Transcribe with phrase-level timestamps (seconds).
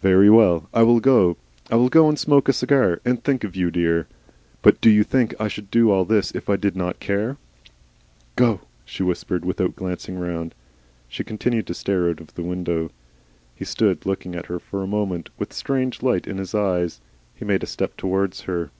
[0.00, 0.68] "Very well.
[0.72, 1.36] I will go.
[1.68, 3.00] I will go and smoke a cigar.
[3.04, 4.06] And think of you, dear....
[4.62, 7.36] But do you think I should do all this if I did not care?"
[8.36, 10.54] "Go," she whispered, without glancing round.
[11.08, 12.92] She continued to stare out of the window.
[13.56, 17.00] He stood looking at her for a moment, with a strange light in his eyes.
[17.34, 18.70] He made a step towards her.